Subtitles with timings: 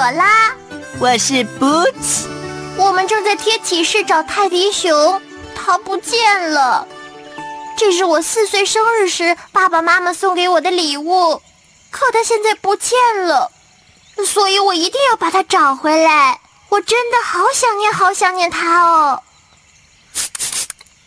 [0.00, 0.54] 拉，
[0.98, 2.26] 我是 Boots，
[2.76, 5.20] 我们正在贴启示找泰迪熊，
[5.54, 6.86] 它不见了。
[7.76, 11.42] 这是我四岁生日时爸爸妈妈送给我的礼物，
[11.90, 13.50] 可它现在不见了，
[14.26, 16.40] 所以我一定要把它找回来。
[16.68, 19.22] 我真的好想念，好想念它哦。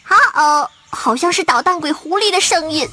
[0.04, 2.88] 好哦，好像是捣蛋鬼狐狸的声音。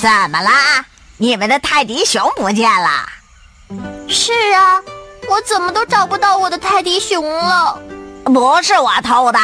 [0.00, 0.84] 怎么啦？
[1.18, 3.06] 你们的泰迪熊不见了？
[4.08, 4.80] 是啊，
[5.28, 7.80] 我怎么都找不到我的泰迪熊了。
[8.24, 9.38] 不是我偷的，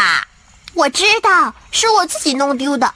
[0.75, 2.87] 我知道是我自己弄丢的。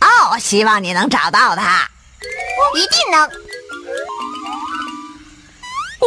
[0.00, 1.88] 哦，希望你能找到它，
[2.74, 3.30] 一定能。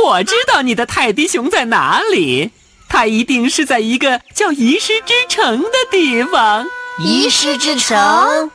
[0.03, 2.51] 我知道你的泰迪熊在哪里，
[2.89, 6.65] 它一定是在一个叫遗失之城的地方。
[6.99, 8.51] 遗失之城，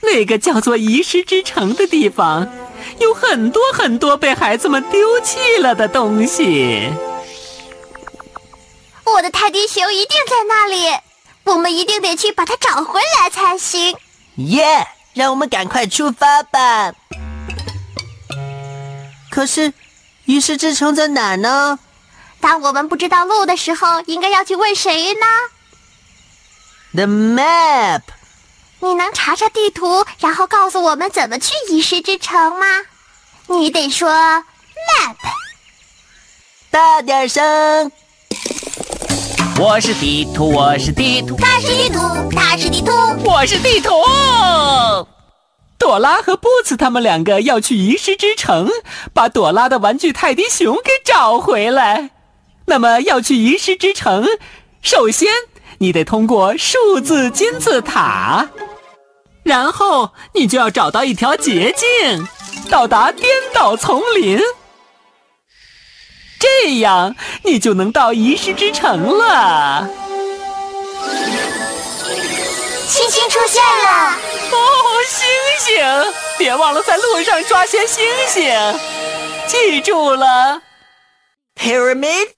[0.00, 2.48] 那个叫做遗失之城的地方。
[3.00, 6.92] 有很多很多被孩子们丢弃了的东西。
[9.04, 10.98] 我的泰迪熊一定在那里，
[11.44, 13.96] 我们一定得去把它找回来才行。
[14.36, 14.86] 耶！
[15.14, 16.92] 让我们赶快出发吧。
[19.30, 19.72] 可是，
[20.26, 21.78] 遗失之城在哪呢？
[22.40, 25.26] 当我们不知道路的时候，应该要去问谁呢
[26.92, 28.02] ？The map。
[28.80, 32.66] 你能查查地图，然后告诉我们怎么去遗失之城吗？
[33.50, 35.16] 你得说 map，
[36.70, 37.90] 大点声。
[39.58, 41.98] 我是地图，我是地图，他是地图，
[42.30, 42.92] 他是地图，
[43.24, 43.90] 我是地图。
[45.78, 48.68] 朵拉和布茨他们两个要去遗失之城，
[49.14, 52.10] 把朵拉的玩具泰迪熊给找回来。
[52.66, 54.26] 那么要去遗失之城，
[54.82, 55.28] 首先
[55.78, 58.50] 你得通过数字金字塔。
[59.42, 62.28] 然后你就要找到一条捷径，
[62.68, 64.38] 到达颠倒丛林，
[66.38, 69.88] 这样你就能到遗失之城了。
[72.86, 74.16] 星星出现了！
[74.50, 75.26] 哦，星
[75.58, 76.12] 星！
[76.38, 78.52] 别忘了在路上抓些星星，
[79.46, 80.62] 记住了。
[81.54, 82.30] Pyramid,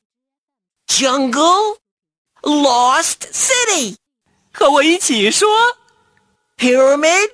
[0.87, 1.77] jungle,
[2.43, 3.97] lost city。
[4.53, 5.49] 和我一起说。
[6.59, 7.31] Pyramid,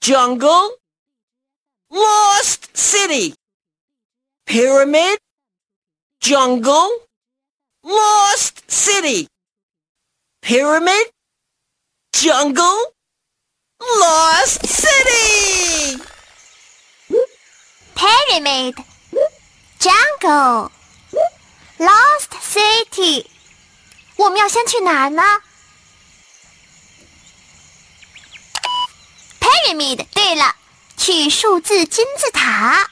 [0.00, 0.78] jungle,
[1.93, 3.35] lost city.
[4.45, 5.19] Pyramid,
[6.19, 6.89] jungle,
[7.83, 9.27] lost city.
[10.41, 11.11] Pyramid,
[12.13, 12.93] jungle,
[13.79, 16.01] lost city.
[17.95, 18.75] Pyramid,
[19.79, 20.71] jungle,
[21.77, 23.25] lost city.
[24.15, 25.21] 我们要先去哪儿呢？
[29.39, 30.55] Pyramid，对了，
[31.04, 32.88] 去数字金字塔。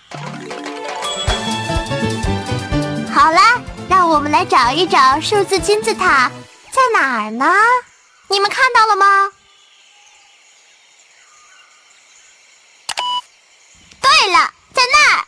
[3.11, 3.41] 好了，
[3.89, 6.31] 让我们来找一找数字金字塔
[6.71, 7.51] 在哪儿呢？
[8.29, 9.33] 你们看到了吗？
[14.03, 15.25] 对了，在那儿。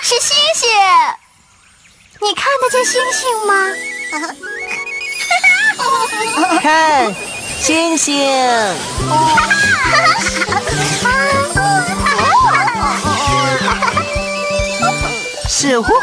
[0.00, 0.70] 是星星，
[2.22, 3.52] 你看得见星星吗？
[6.62, 7.14] 看。
[7.60, 8.16] 星星，
[15.48, 16.00] 是呼呼，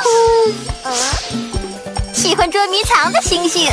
[2.14, 3.72] 喜欢捉迷藏的星星，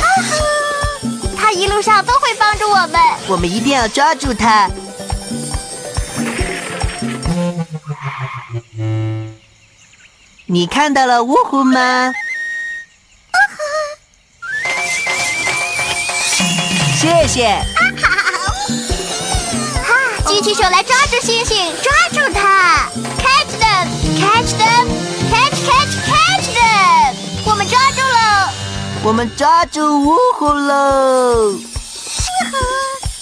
[1.37, 4.67] 他一路上都会帮助我们，我们一定要抓住他。
[10.47, 12.11] 你看到了呜呼吗？
[16.97, 17.74] 谢谢。
[20.45, 22.87] 起手来抓住星星，抓住它
[23.17, 27.15] ，catch them，catch them，catch catch catch them，
[27.47, 28.53] 我们抓住了。
[29.03, 31.51] 我们抓住呜呼喽！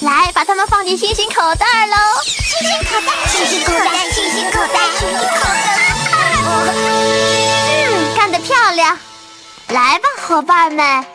[0.01, 1.95] 来，把它们放进星星口袋喽！
[2.25, 5.45] 星星口袋，星星口袋，星星口袋，星星口
[6.65, 6.73] 袋。
[7.87, 8.99] 嗯，干得漂亮！
[9.69, 11.05] 来吧，伙伴们，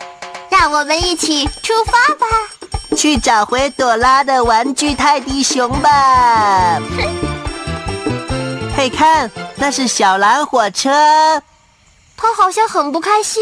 [0.48, 2.26] 让我们一起出发吧！
[2.98, 6.80] 去找回朵拉的玩具泰迪熊吧！
[8.76, 10.90] 嘿，看，那是小蓝火车，
[12.16, 13.40] 它好像很不开心。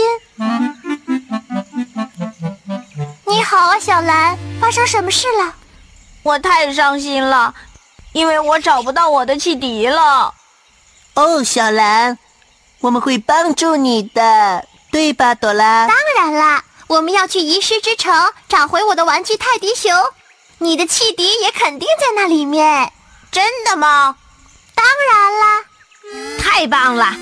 [3.25, 5.55] 你好啊，小蓝，发生什么事了？
[6.23, 7.55] 我太伤心了，
[8.13, 10.35] 因为我找不到我的汽笛了。
[11.15, 12.19] 哦，小蓝，
[12.81, 15.87] 我们会帮助你的，对吧，朵拉？
[15.87, 19.93] 当然啦，我们要去遗失之城找回我的玩具泰迪熊，
[20.59, 22.93] 你的汽笛也肯定在那里面。
[23.33, 24.17] 真的吗？
[24.75, 25.65] 当然啦，
[26.39, 27.13] 太棒了！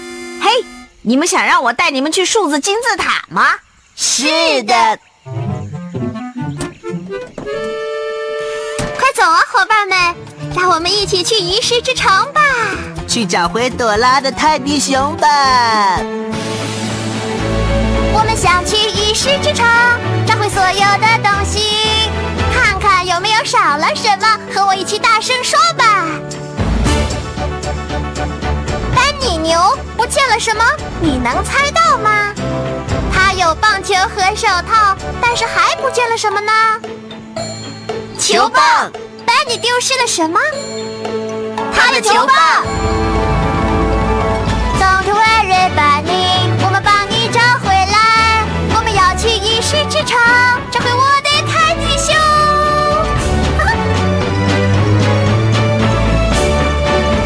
[0.43, 0.65] 嘿，
[1.03, 3.55] 你们想让我带你们去数字金字塔吗？
[3.97, 4.99] 是的。
[8.99, 10.15] 快走啊，伙伴们，
[10.55, 12.41] 让我们一起去遗失之城吧！
[13.09, 15.99] 去找回朵拉的泰迪熊吧！
[18.17, 19.67] 我们想去遗失之城，
[20.25, 22.09] 找回所有的东西，
[22.55, 26.07] 看看有没有少了什么，和我一起大声说吧！
[28.95, 29.59] 丹尼牛
[29.97, 30.65] 不见了什么？
[31.01, 32.33] 你能猜到吗？
[33.13, 36.53] 他有棒球和手套，但是还不见了什么呢？
[38.17, 38.93] 球棒。
[39.27, 40.39] 丹尼丢失了什么？
[41.75, 42.37] 他的球棒。
[44.79, 46.24] Don't worry, Bunny，
[49.75, 50.17] 去遗失之城，
[50.71, 52.15] 找回我的泰迪熊。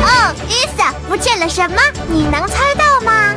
[0.02, 1.76] 哦，伊萨不见了什么？
[2.06, 3.34] 你能猜到吗？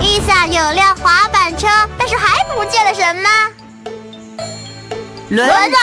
[0.00, 3.28] 伊萨有辆滑板车，但是还不见了什么？
[5.28, 5.76] 轮子。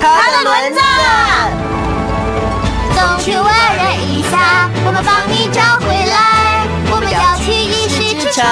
[0.00, 0.80] 他的轮子。
[2.94, 6.18] Don't you worry，伊萨，我们帮你找回来。
[6.90, 8.44] 我们要去遗失之城，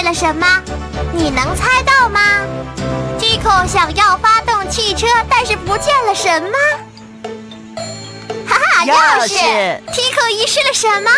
[0.00, 0.46] 见了什么？
[1.12, 2.20] 你能猜到吗
[3.18, 6.56] ？Tico 想要发动汽车，但是不见了什么？
[8.48, 11.10] 哈哈，钥钥匙匙！Tico 遗失了什么？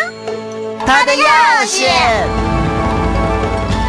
[0.84, 1.86] 他的钥匙。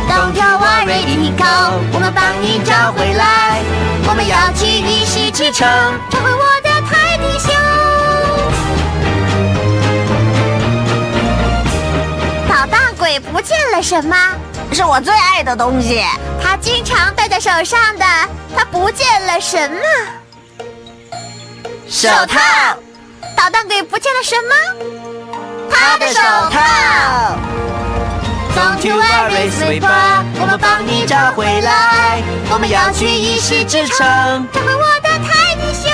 [0.07, 3.63] Don't you worry, Tico，我们帮你找回来。
[4.07, 5.68] 我们要去遗失之城，
[6.12, 7.51] 找回我的泰迪熊。
[12.48, 14.16] 捣蛋鬼不见了什么？
[14.74, 16.04] 是我最爱的东西。
[16.42, 18.06] 他经常戴在手上的，
[18.56, 19.78] 他不见了什么？
[21.90, 22.40] 手套。
[23.36, 24.56] 捣蛋鬼不见了什么？
[25.70, 26.60] 他的手套。
[28.56, 32.22] Don't you worry, Sweeper，我们帮你找回来。
[32.52, 35.92] 我们要去一世之城，找回我的泰迪熊。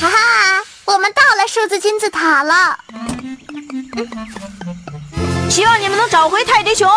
[0.00, 0.16] 哈哈，
[0.86, 2.78] 我们到了数字金字塔了。
[5.50, 6.88] 希望你们能找回泰迪熊。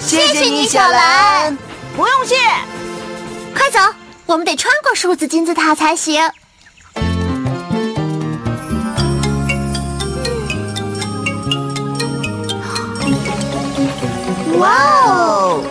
[0.00, 1.56] 谢谢你小蓝。
[1.96, 2.34] 不用谢。
[3.54, 3.78] 快走，
[4.26, 6.20] 我们得穿过数字金字塔才行。
[14.58, 14.68] 哇
[15.04, 15.62] 哦！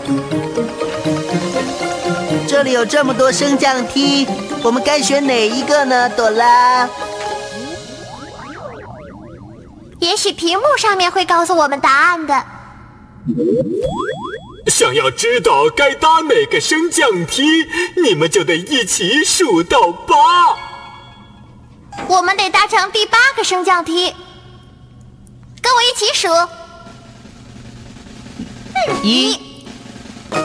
[2.47, 4.25] 这里有这么多升降梯，
[4.63, 6.87] 我们该选哪一个呢，朵拉？
[9.99, 12.45] 也许屏幕上面会告诉我们答案的。
[14.67, 17.43] 想要知道该搭哪个升降梯，
[18.03, 20.15] 你们就得一起数到八。
[22.07, 24.13] 我们得搭乘第八个升降梯，
[25.61, 26.27] 跟我一起数。
[29.01, 29.39] 一、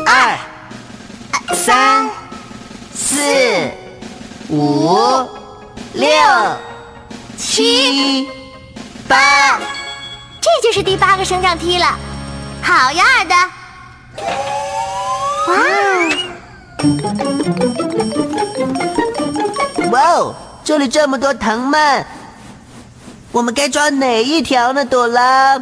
[0.07, 0.39] 二、
[1.55, 2.09] 三、
[2.95, 3.17] 四、
[4.49, 5.29] 五、
[5.95, 6.09] 六、
[7.37, 8.29] 七、
[9.11, 9.59] 八。
[10.41, 11.99] 这就是第八个升降梯了。
[12.63, 13.35] 好样的！
[15.49, 15.57] 哇，
[19.91, 22.07] 哇哦，这里这么多藤蔓，
[23.33, 25.61] 我们该抓哪一条呢，朵拉？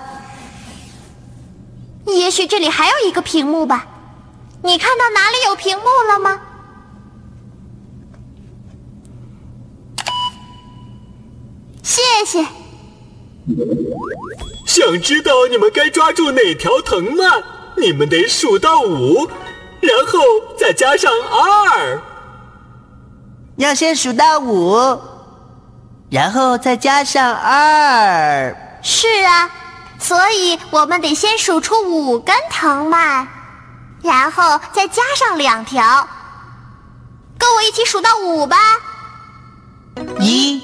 [2.06, 3.86] 也许这里还有一个屏幕吧？
[4.62, 6.40] 你看到哪里有屏幕了吗？
[11.82, 12.44] 谢谢。
[14.66, 17.42] 想知道你们该抓住哪条藤蔓，
[17.76, 19.28] 你们得数到五。
[19.80, 20.18] 然后
[20.58, 22.00] 再加上二。
[23.56, 25.00] 要先数到五，
[26.10, 28.80] 然后再加上二。
[28.82, 29.50] 是啊，
[29.98, 33.26] 所以我们得先数出五根藤蔓，
[34.02, 36.08] 然后再加上两条。
[37.38, 38.56] 跟我一起数到五吧。
[40.20, 40.60] 一、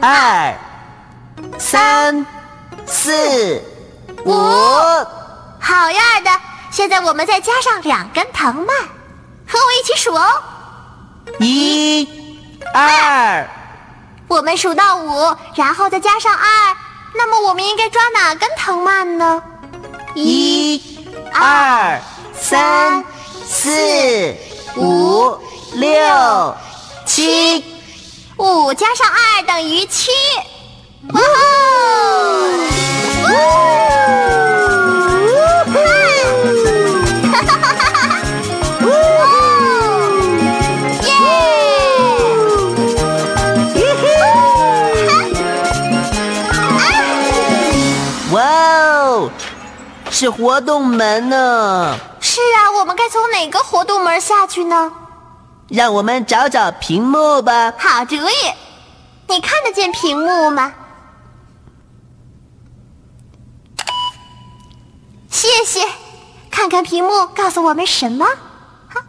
[0.00, 0.54] 二、
[1.58, 2.26] 三、
[2.86, 3.62] 四、
[4.24, 4.32] 五。
[5.62, 6.30] 好样的！
[6.70, 8.66] 现在我们再加上两根藤蔓，
[9.46, 10.42] 和我一起数哦。
[11.38, 12.08] 一、
[12.72, 13.48] 二。
[14.28, 16.76] 我们数到五，然后再加上二，
[17.14, 19.42] 那么我们应该抓哪根藤蔓呢？
[20.14, 20.80] 一、
[21.32, 22.00] 二、
[22.34, 23.04] 三、
[23.44, 24.36] 四、
[24.76, 25.36] 五、
[25.72, 26.56] 六、
[27.04, 27.64] 七。
[28.36, 30.10] 五加上二等于七。
[31.08, 31.22] 哇哦！
[37.32, 38.20] 哈哈哈哈哈！
[48.32, 49.30] 哇哦，
[50.10, 51.96] 是活动门呢！
[52.20, 54.92] 是啊，我们该从哪个活动门下去呢？
[55.68, 57.72] 让我们找找屏幕吧。
[57.78, 58.32] 好主意，
[59.28, 60.74] 你看得见屏幕吗？
[65.40, 65.80] 谢谢，
[66.50, 68.26] 看看屏幕，告诉我们什么？
[68.26, 69.02] 哈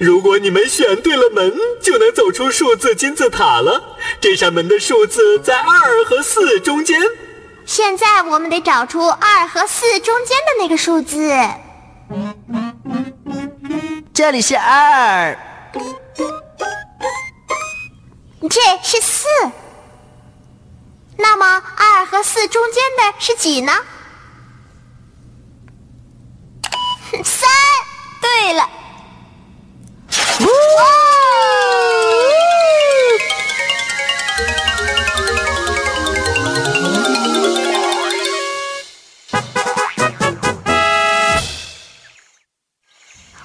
[0.00, 1.52] 如果你们选对了门，
[1.82, 3.98] 就能走出数字金字塔了。
[4.22, 6.98] 这扇门的数字在二和四中间。
[7.66, 11.30] 现在我们得找出二和四中间的那个数字。
[14.14, 15.38] 这里是二，
[18.48, 19.26] 这是四。
[21.18, 23.74] 那么二和四中间的是几呢？
[27.24, 27.48] 三。
[28.20, 28.68] 对了。
[30.20, 30.82] 哇！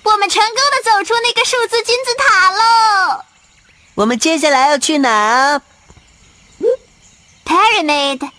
[0.04, 3.24] 我们成功的走出那个数字金字塔喽！
[3.96, 5.62] 我们接下来要去哪
[7.46, 8.30] ？Pyramid,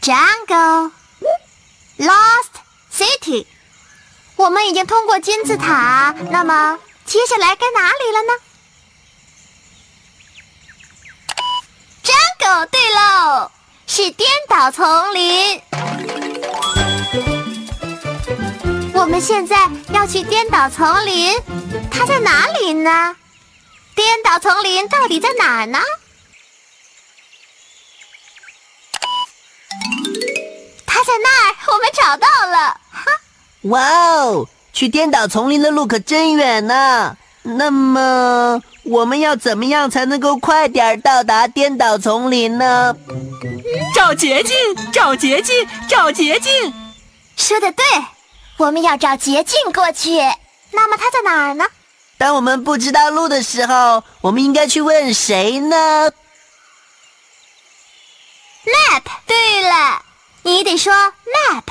[0.00, 0.92] Jungle,
[1.98, 2.52] Lost
[2.92, 3.46] City。
[4.42, 8.32] 我们已经通过金字塔，那么接下来该哪里了呢
[12.02, 13.52] 真狗对喽，
[13.86, 15.62] 是颠倒丛林。
[18.92, 21.40] 我们现在要去颠倒丛林，
[21.88, 23.16] 它在哪里呢？
[23.94, 25.78] 颠倒丛林到底在哪儿呢？
[30.84, 32.80] 它在那儿，我们找到了。
[33.62, 33.68] 哈！
[33.70, 33.80] 哇
[34.24, 37.16] 哦，去颠倒丛林的路可真远呢。
[37.42, 42.96] 那么我们要怎么样才能够快点到达颠倒丛林呢？
[43.94, 44.56] 找捷径，
[44.92, 46.72] 找捷径，找捷径。
[47.36, 47.84] 说的对。
[48.58, 50.18] 我们要找捷径过去，
[50.70, 51.64] 那么它在哪儿呢？
[52.16, 56.12] 当我们不知道路的时候，我们应该去问谁呢
[58.64, 59.02] ？Map。
[59.26, 60.02] 对了，
[60.42, 61.64] 你得说 map。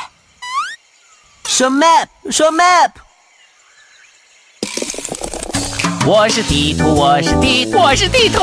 [1.51, 2.91] 说 map，说 map。
[6.07, 8.41] 我是地图，我是地，我是地图。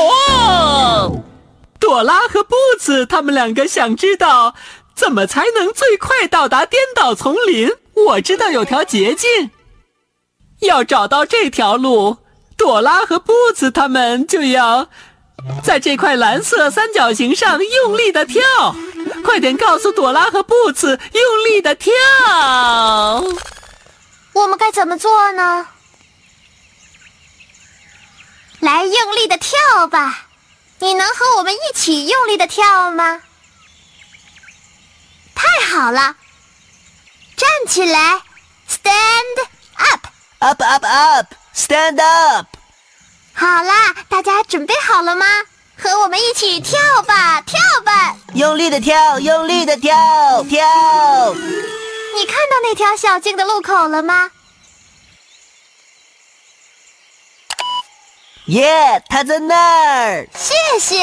[1.81, 4.55] 朵拉和布子他们两个想知道
[4.95, 7.71] 怎么才能最快到达颠倒丛林。
[7.95, 9.51] 我知道有条捷径，
[10.61, 12.19] 要找到这条路，
[12.59, 14.91] 朵拉和布子他们就要
[15.63, 18.43] 在这块蓝色三角形上用力的跳。
[19.25, 21.93] 快点告诉朵拉和布茨，用力的跳。
[24.33, 25.67] 我们该怎么做呢？
[28.61, 30.27] 来，用力的跳吧！
[30.81, 33.23] 你能和我们一起用力的跳吗？
[35.35, 36.17] 太好了！
[37.37, 38.23] 站起来
[38.69, 42.58] ，stand up，up up up，stand up。
[43.39, 45.25] 好啦，大家准备好了吗？
[45.81, 46.77] 和我们一起跳
[47.07, 48.17] 吧，跳吧！
[48.35, 49.95] 用力的跳，用力的跳，
[50.43, 50.67] 跳！
[52.17, 54.33] 你看到那条小径的路口了吗？
[58.47, 59.55] 耶，它在那
[59.93, 60.29] 儿。
[60.35, 60.99] 谢谢。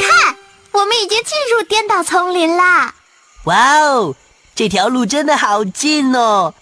[0.00, 0.36] 看，
[0.72, 2.94] 我们已经进入颠倒丛林啦！
[3.44, 4.14] 哇哦，
[4.54, 6.54] 这条路真的好近哦。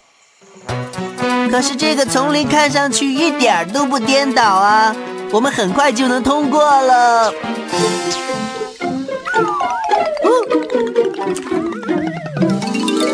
[1.55, 4.93] 可是这个丛林看上去一点儿都不颠倒啊！
[5.31, 7.33] 我们很快就能通过了。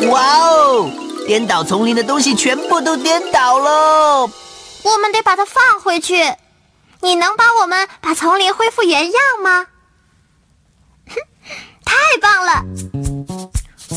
[0.09, 0.89] 哇哦！
[1.27, 4.27] 颠倒丛林的东西全部都颠倒喽！
[4.81, 6.15] 我们得把它放回去。
[7.01, 9.67] 你能帮我们把丛林恢复原样吗？
[11.07, 11.13] 哼，
[11.85, 12.65] 太棒了！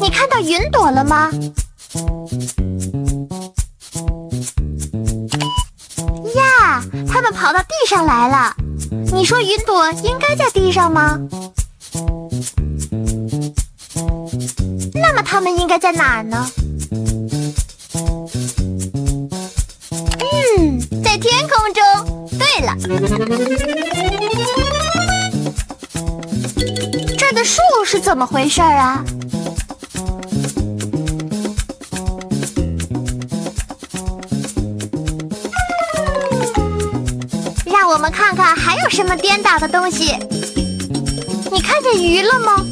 [0.03, 1.31] 你看到云朵了吗？
[7.35, 8.55] 跑到地上来了。
[9.13, 11.19] 你说云朵应该在地上吗？
[14.95, 16.51] 那么它们应该在哪儿呢？
[20.21, 21.83] 嗯，在天空中。
[22.37, 22.75] 对了，
[27.17, 29.05] 这的树是怎么回事啊？
[38.15, 40.17] 看看还有什么颠倒的东西。
[41.51, 42.65] 你看见鱼了吗？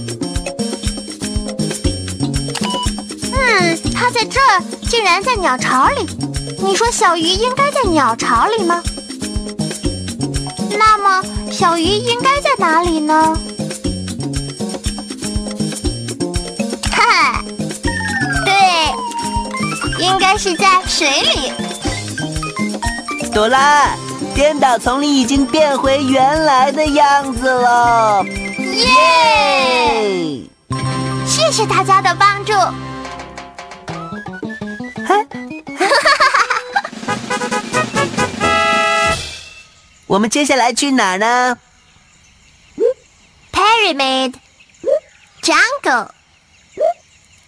[3.33, 4.39] 嗯，它在这，
[4.89, 6.07] 竟然在鸟巢里。
[6.65, 8.81] 你说小鱼应该在鸟巢里吗？
[10.79, 13.37] 那么小鱼应该在哪里呢？
[16.93, 17.43] 哈，
[18.45, 21.53] 对，应该是在水里。
[23.33, 23.97] 朵拉，
[24.35, 28.25] 颠倒丛林已经变回原来的样子了。
[28.25, 30.43] 耶！
[31.27, 32.53] 谢谢大家的帮助。
[40.07, 41.57] 我们接下来去哪儿呢
[43.53, 44.35] ？Pyramid,
[45.43, 46.09] Jungle,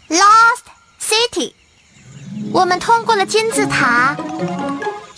[0.09, 0.65] Lost
[1.01, 1.55] City。
[2.53, 4.17] 我们通过了金字塔，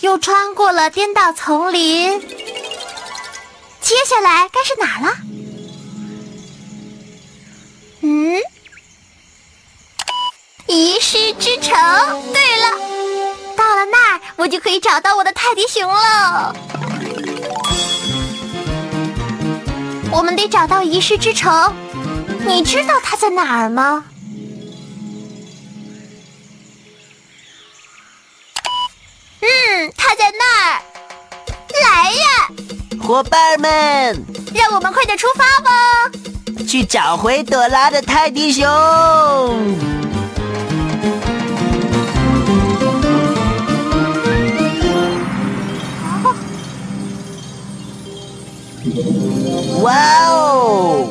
[0.01, 2.19] 又穿过了颠倒丛林，
[3.81, 5.15] 接下来该是哪了？
[8.01, 8.39] 嗯，
[10.67, 11.73] 遗失之城。
[12.31, 12.69] 对了，
[13.55, 16.55] 到了那儿，我就可以找到我的泰迪熊了。
[20.11, 21.75] 我们得找到遗失之城，
[22.45, 24.05] 你知道它在哪儿吗？
[29.87, 30.81] 嗯，它在那儿。
[31.81, 32.49] 来呀，
[33.01, 35.71] 伙伴们，让我们快点出发吧，
[36.67, 38.67] 去找回朵拉的泰迪熊。
[49.81, 49.93] 哇
[50.27, 51.07] 哦！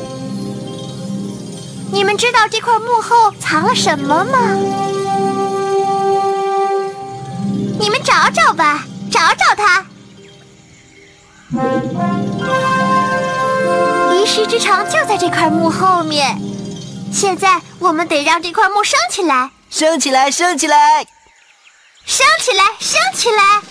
[1.92, 4.85] 你们知道这块幕后藏了什么吗？
[7.78, 9.86] 你们找找吧，找找他。
[14.14, 16.38] 遗失之城就在这块墓后面。
[17.12, 21.06] 现在我们得让这块墓升起来，升起来，升起来，
[22.04, 23.62] 升起来，升起来。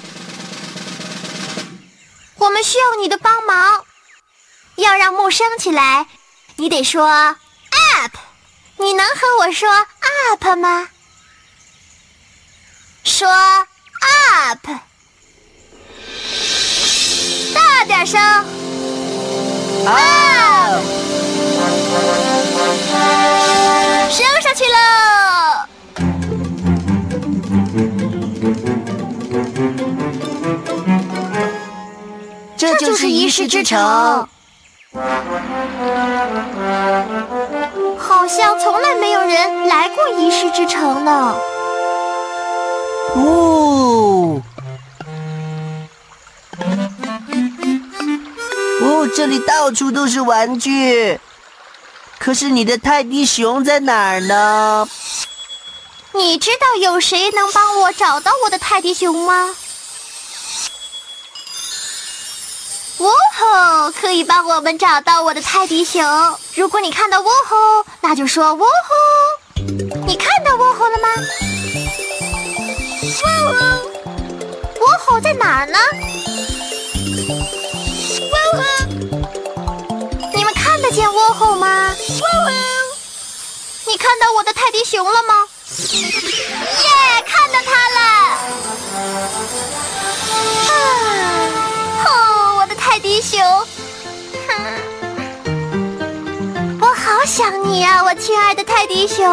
[2.37, 3.85] 我们需要你的帮忙。
[4.77, 6.05] 要让木升起来，
[6.57, 8.17] 你得说 up。
[8.77, 10.89] 你能和我说 up 吗？
[13.05, 13.29] 说
[14.63, 14.79] up，
[17.53, 18.19] 大点声。
[19.85, 20.83] up，
[24.09, 24.77] 升上去喽。
[32.57, 34.27] 这就是一世之城。
[37.97, 41.35] 好像从来没有人来过一世之城呢。
[49.15, 51.19] 这里到处都是玩具。
[52.19, 54.87] 可是你的泰迪熊在哪儿呢？
[56.11, 59.55] 你知道有谁能帮我找到我的泰迪熊吗？
[62.97, 63.91] 呜吼！
[63.91, 66.01] 可以帮我们找到我的泰迪熊。
[66.55, 68.69] 如果你看到呜吼，那就说呜吼。
[70.07, 71.09] 你看到呜吼了吗？
[73.03, 73.55] 呜吼！
[74.79, 75.77] 呜吼在哪儿呢？
[84.05, 85.33] 看到我的泰迪熊了吗？
[85.81, 86.89] 耶！
[87.25, 87.99] 看到它了。
[90.69, 90.71] 啊！
[92.05, 92.09] 哦，
[92.59, 93.41] 我的泰迪熊，
[96.79, 99.25] 我好想你啊，我亲爱的泰迪熊。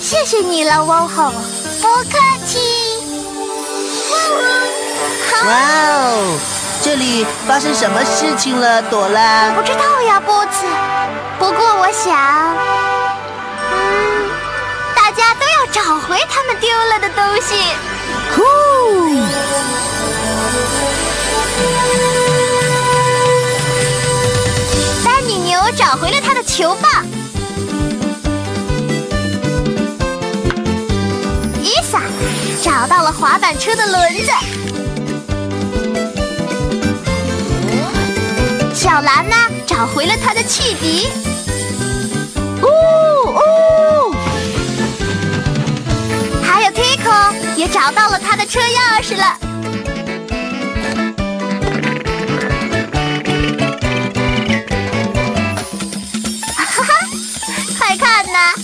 [0.00, 1.32] 谢谢你了，汪吼，
[1.82, 2.60] 不客气。
[5.44, 6.38] 哇哦，
[6.80, 9.48] 这里发生什么事情了，朵拉？
[9.48, 10.64] 我不知道呀，波子。
[11.38, 12.12] 不过我想，
[13.70, 14.30] 嗯，
[14.94, 17.54] 大家都要找回他们丢了的东西。
[18.34, 18.42] 酷！
[25.04, 27.06] 丹尼牛找回了他的球棒。
[31.62, 32.02] 伊萨
[32.62, 34.57] 找到了滑板车的轮子。
[38.88, 41.10] 小兰呢，找回了他的汽笛。
[42.62, 42.66] 呜
[43.34, 44.14] 呜！
[46.42, 49.24] 还有 Tico 也找到了他的车钥匙了。
[56.56, 56.94] 哈哈，
[57.78, 58.54] 快看呐！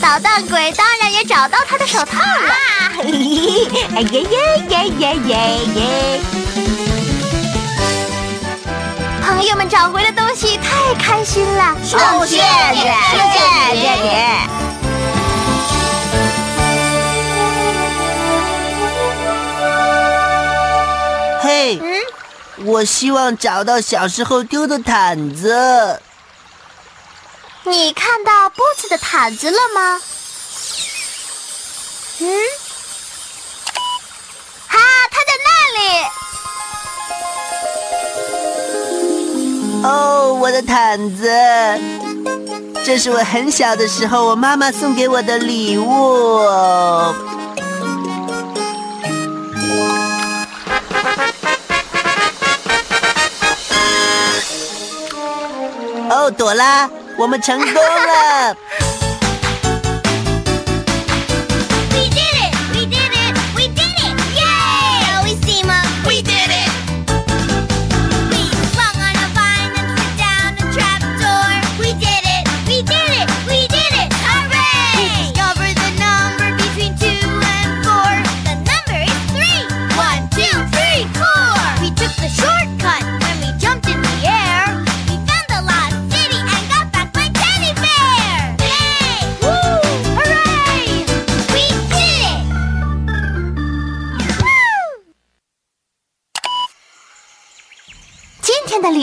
[0.00, 2.52] 捣蛋鬼当然也找到他的手套了。
[2.52, 6.20] 啊，嘿嘿，哎耶耶耶耶耶耶！
[9.28, 11.76] 朋友们找回了东西，太开心了！
[11.92, 12.40] 哦，谢谢
[13.12, 13.18] 谢
[13.76, 14.08] 谢你。
[21.42, 21.78] 嘿，
[22.64, 26.00] 我希望找到小时候丢的毯子。
[27.64, 30.00] 你看到布子的毯子了吗？
[32.20, 32.28] 嗯，
[40.62, 41.30] 毯子，
[42.84, 45.88] 这是我很小的时候我妈妈送给我的礼物。
[56.10, 58.56] 哦，朵拉，我们成功了！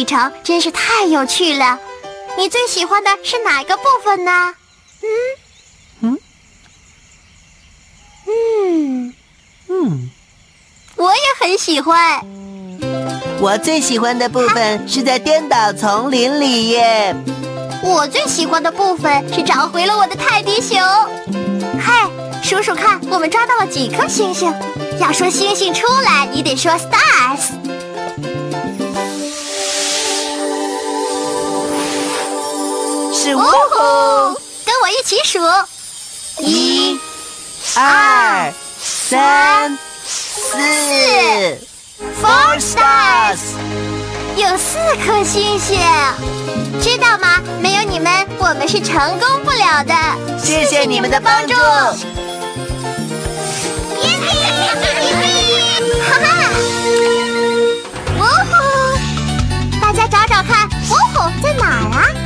[0.05, 1.79] 旅程真是太有趣了。
[2.37, 4.53] 你最喜欢的是哪个部分呢？
[6.03, 6.19] 嗯
[8.27, 9.13] 嗯
[9.67, 10.11] 嗯，
[10.95, 12.21] 我也很喜欢。
[13.39, 17.15] 我最喜欢的部分是在颠倒丛林里耶。
[17.81, 20.79] 我最喜欢的部分是找回了我的泰迪熊。
[21.79, 22.07] 嗨，
[22.43, 24.53] 数数看，我们抓到了几颗星星？
[24.99, 27.49] 要说星星出来，你得说 stars。
[33.25, 33.47] 是呜呼，
[34.63, 35.39] 跟我一起数，
[36.43, 36.99] 一、
[37.75, 40.55] 二、三、四
[42.21, 43.39] ，Four stars。
[44.35, 45.79] 有四颗星星。
[46.79, 47.41] 知道吗？
[47.59, 49.95] 没有你们，我们是成功不了的。
[50.37, 51.53] 谢谢你们的帮助。
[51.53, 51.57] 耶
[56.07, 56.27] 哈哈！
[58.19, 58.53] 呜呼！
[59.81, 62.05] 大家找找看，呜呼在哪儿啊？
[62.05, 62.24] 啊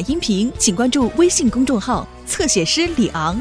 [0.00, 3.40] 音频，请关注微信公众号“侧写师李昂”。